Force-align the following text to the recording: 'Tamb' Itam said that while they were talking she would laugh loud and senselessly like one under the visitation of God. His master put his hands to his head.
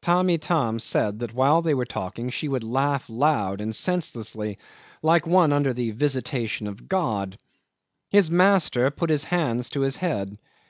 'Tamb' 0.00 0.30
Itam 0.30 0.78
said 0.80 1.18
that 1.18 1.34
while 1.34 1.60
they 1.60 1.74
were 1.74 1.84
talking 1.84 2.30
she 2.30 2.48
would 2.48 2.64
laugh 2.64 3.04
loud 3.06 3.60
and 3.60 3.76
senselessly 3.76 4.56
like 5.02 5.26
one 5.26 5.52
under 5.52 5.74
the 5.74 5.90
visitation 5.90 6.66
of 6.66 6.88
God. 6.88 7.36
His 8.08 8.30
master 8.30 8.90
put 8.90 9.10
his 9.10 9.24
hands 9.24 9.68
to 9.68 9.82
his 9.82 9.96
head. 9.96 10.38